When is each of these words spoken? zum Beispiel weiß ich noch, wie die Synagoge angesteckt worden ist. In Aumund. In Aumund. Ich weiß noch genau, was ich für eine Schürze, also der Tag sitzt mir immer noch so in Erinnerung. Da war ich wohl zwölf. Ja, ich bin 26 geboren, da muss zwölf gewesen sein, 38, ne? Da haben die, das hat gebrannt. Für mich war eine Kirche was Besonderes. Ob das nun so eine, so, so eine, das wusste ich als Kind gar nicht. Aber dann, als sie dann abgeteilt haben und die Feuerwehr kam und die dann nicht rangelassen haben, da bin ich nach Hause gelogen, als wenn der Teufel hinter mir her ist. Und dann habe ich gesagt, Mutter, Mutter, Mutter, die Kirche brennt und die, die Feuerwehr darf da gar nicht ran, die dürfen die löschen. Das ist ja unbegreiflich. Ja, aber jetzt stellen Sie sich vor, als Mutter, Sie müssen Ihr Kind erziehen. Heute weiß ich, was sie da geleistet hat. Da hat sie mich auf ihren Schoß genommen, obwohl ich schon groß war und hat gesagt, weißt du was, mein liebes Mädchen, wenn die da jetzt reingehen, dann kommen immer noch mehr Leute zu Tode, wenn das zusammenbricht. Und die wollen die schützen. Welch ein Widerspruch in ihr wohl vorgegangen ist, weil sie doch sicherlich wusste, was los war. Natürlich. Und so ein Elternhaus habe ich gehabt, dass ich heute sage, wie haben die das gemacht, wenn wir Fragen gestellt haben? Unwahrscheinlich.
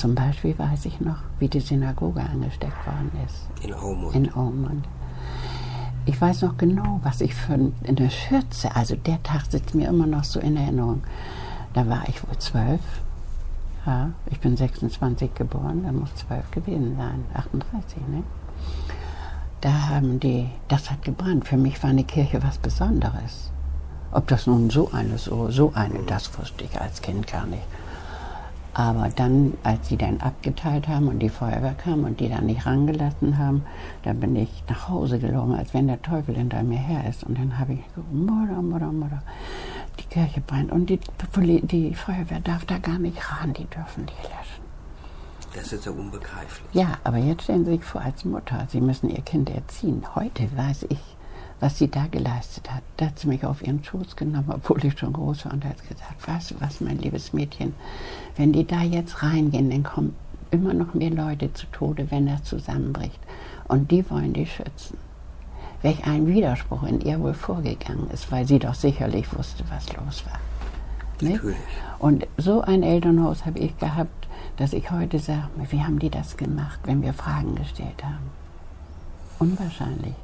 zum 0.00 0.14
Beispiel 0.14 0.58
weiß 0.58 0.86
ich 0.86 0.98
noch, 1.00 1.18
wie 1.40 1.48
die 1.48 1.60
Synagoge 1.60 2.22
angesteckt 2.22 2.86
worden 2.86 3.10
ist. 3.26 3.46
In 3.62 3.74
Aumund. 3.74 4.14
In 4.14 4.32
Aumund. 4.32 4.88
Ich 6.06 6.18
weiß 6.18 6.40
noch 6.40 6.56
genau, 6.56 7.00
was 7.02 7.20
ich 7.20 7.34
für 7.34 7.52
eine 7.52 8.10
Schürze, 8.10 8.74
also 8.74 8.96
der 8.96 9.22
Tag 9.22 9.42
sitzt 9.50 9.74
mir 9.74 9.88
immer 9.88 10.06
noch 10.06 10.24
so 10.24 10.40
in 10.40 10.56
Erinnerung. 10.56 11.02
Da 11.74 11.86
war 11.86 12.08
ich 12.08 12.26
wohl 12.26 12.38
zwölf. 12.38 12.80
Ja, 13.84 14.10
ich 14.30 14.40
bin 14.40 14.56
26 14.56 15.34
geboren, 15.34 15.82
da 15.84 15.92
muss 15.92 16.14
zwölf 16.14 16.50
gewesen 16.50 16.96
sein, 16.96 17.24
38, 17.34 17.98
ne? 18.08 18.22
Da 19.60 19.88
haben 19.88 20.18
die, 20.18 20.48
das 20.68 20.90
hat 20.90 21.02
gebrannt. 21.02 21.46
Für 21.46 21.58
mich 21.58 21.82
war 21.82 21.90
eine 21.90 22.04
Kirche 22.04 22.42
was 22.42 22.56
Besonderes. 22.56 23.50
Ob 24.12 24.26
das 24.28 24.46
nun 24.46 24.70
so 24.70 24.90
eine, 24.92 25.18
so, 25.18 25.50
so 25.50 25.72
eine, 25.74 25.98
das 26.06 26.38
wusste 26.38 26.64
ich 26.64 26.80
als 26.80 27.02
Kind 27.02 27.26
gar 27.26 27.44
nicht. 27.44 27.64
Aber 28.72 29.08
dann, 29.14 29.54
als 29.64 29.88
sie 29.88 29.96
dann 29.96 30.20
abgeteilt 30.20 30.86
haben 30.86 31.08
und 31.08 31.18
die 31.18 31.28
Feuerwehr 31.28 31.74
kam 31.74 32.04
und 32.04 32.20
die 32.20 32.28
dann 32.28 32.46
nicht 32.46 32.66
rangelassen 32.66 33.36
haben, 33.38 33.62
da 34.04 34.12
bin 34.12 34.36
ich 34.36 34.62
nach 34.68 34.88
Hause 34.88 35.18
gelogen, 35.18 35.54
als 35.54 35.74
wenn 35.74 35.88
der 35.88 36.00
Teufel 36.02 36.36
hinter 36.36 36.62
mir 36.62 36.78
her 36.78 37.08
ist. 37.08 37.24
Und 37.24 37.36
dann 37.38 37.58
habe 37.58 37.74
ich 37.74 37.84
gesagt, 37.88 38.12
Mutter, 38.12 38.62
Mutter, 38.62 38.92
Mutter, 38.92 39.22
die 39.98 40.04
Kirche 40.04 40.40
brennt 40.40 40.70
und 40.70 40.88
die, 40.88 41.00
die 41.62 41.94
Feuerwehr 41.94 42.40
darf 42.40 42.64
da 42.64 42.78
gar 42.78 42.98
nicht 42.98 43.18
ran, 43.32 43.52
die 43.52 43.66
dürfen 43.66 44.06
die 44.06 44.22
löschen. 44.22 44.60
Das 45.54 45.72
ist 45.72 45.84
ja 45.84 45.90
unbegreiflich. 45.90 46.68
Ja, 46.72 46.98
aber 47.02 47.18
jetzt 47.18 47.42
stellen 47.42 47.64
Sie 47.64 47.72
sich 47.72 47.84
vor, 47.84 48.00
als 48.00 48.24
Mutter, 48.24 48.66
Sie 48.68 48.80
müssen 48.80 49.10
Ihr 49.10 49.22
Kind 49.22 49.50
erziehen. 49.50 50.04
Heute 50.14 50.44
weiß 50.56 50.86
ich, 50.90 51.00
was 51.60 51.78
sie 51.78 51.88
da 51.88 52.06
geleistet 52.06 52.70
hat. 52.70 52.82
Da 52.96 53.06
hat 53.06 53.18
sie 53.18 53.28
mich 53.28 53.44
auf 53.44 53.62
ihren 53.62 53.84
Schoß 53.84 54.16
genommen, 54.16 54.50
obwohl 54.50 54.84
ich 54.84 54.98
schon 54.98 55.12
groß 55.12 55.44
war 55.44 55.52
und 55.52 55.64
hat 55.64 55.80
gesagt, 55.86 56.26
weißt 56.26 56.52
du 56.52 56.54
was, 56.60 56.80
mein 56.80 56.98
liebes 56.98 57.32
Mädchen, 57.32 57.74
wenn 58.36 58.52
die 58.52 58.66
da 58.66 58.82
jetzt 58.82 59.22
reingehen, 59.22 59.70
dann 59.70 59.82
kommen 59.82 60.16
immer 60.50 60.74
noch 60.74 60.94
mehr 60.94 61.10
Leute 61.10 61.52
zu 61.52 61.66
Tode, 61.66 62.10
wenn 62.10 62.26
das 62.26 62.44
zusammenbricht. 62.44 63.20
Und 63.68 63.90
die 63.90 64.08
wollen 64.10 64.32
die 64.32 64.46
schützen. 64.46 64.98
Welch 65.82 66.06
ein 66.06 66.26
Widerspruch 66.26 66.82
in 66.82 67.00
ihr 67.00 67.20
wohl 67.20 67.34
vorgegangen 67.34 68.10
ist, 68.10 68.30
weil 68.32 68.46
sie 68.46 68.58
doch 68.58 68.74
sicherlich 68.74 69.32
wusste, 69.36 69.64
was 69.70 69.92
los 69.94 70.24
war. 70.26 70.40
Natürlich. 71.22 71.56
Und 71.98 72.26
so 72.36 72.62
ein 72.62 72.82
Elternhaus 72.82 73.46
habe 73.46 73.58
ich 73.58 73.76
gehabt, 73.78 74.28
dass 74.56 74.72
ich 74.72 74.90
heute 74.90 75.18
sage, 75.18 75.48
wie 75.70 75.82
haben 75.82 75.98
die 75.98 76.10
das 76.10 76.36
gemacht, 76.36 76.80
wenn 76.84 77.02
wir 77.02 77.12
Fragen 77.14 77.54
gestellt 77.54 78.02
haben? 78.02 78.30
Unwahrscheinlich. 79.38 80.14